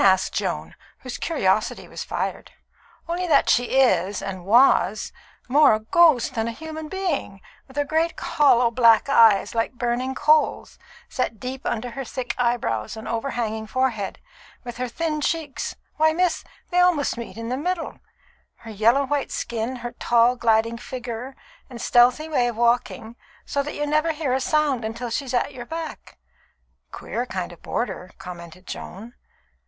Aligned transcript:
asked 0.03 0.33
Joan, 0.33 0.73
whose 1.01 1.19
curiosity 1.19 1.87
was 1.87 2.03
fired. 2.03 2.49
"Only 3.07 3.27
that 3.27 3.51
she 3.51 3.77
is, 3.79 4.19
and 4.19 4.43
was, 4.45 5.11
more 5.47 5.75
a 5.75 5.79
ghost 5.79 6.33
than 6.33 6.47
a 6.47 6.51
human 6.51 6.87
being, 6.89 7.39
with 7.67 7.77
her 7.77 7.85
great, 7.85 8.19
hollow, 8.19 8.71
black 8.71 9.09
eyes, 9.09 9.53
like 9.53 9.73
burning 9.73 10.15
coals, 10.15 10.79
set 11.07 11.39
deep 11.39 11.67
under 11.67 11.91
her 11.91 12.03
thick 12.03 12.33
eyebrows 12.39 12.97
and 12.97 13.07
overhanging 13.07 13.67
forehead; 13.67 14.17
with 14.63 14.77
her 14.77 14.87
thin 14.87 15.21
cheeks 15.21 15.75
why, 15.97 16.13
miss, 16.13 16.43
they 16.71 16.79
almost 16.79 17.15
meet 17.15 17.37
in 17.37 17.49
the 17.49 17.55
middle 17.55 17.99
her 18.61 18.71
yellow 18.71 19.05
white 19.05 19.29
skin, 19.31 19.75
her 19.85 19.91
tall, 19.91 20.35
gliding 20.35 20.79
figure 20.79 21.35
and 21.69 21.79
stealthy 21.79 22.27
way 22.27 22.47
of 22.47 22.57
walking, 22.57 23.15
so 23.45 23.61
that 23.61 23.75
you 23.75 23.85
never 23.85 24.13
hear 24.13 24.33
a 24.33 24.41
sound 24.41 24.81
till 24.97 25.11
she's 25.11 25.35
at 25.35 25.53
your 25.53 25.67
back." 25.67 26.17
"Queer 26.91 27.27
kind 27.27 27.51
of 27.51 27.61
boarder," 27.61 28.09
commented 28.17 28.65
Joan. 28.65 29.13